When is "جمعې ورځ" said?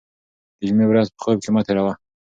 0.67-1.07